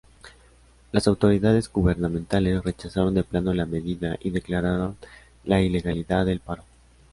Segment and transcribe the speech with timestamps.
[0.91, 4.97] Las autoridades gubernamentales rechazaron de plano la medida y declararon
[5.43, 6.63] la ilegalidad del paro.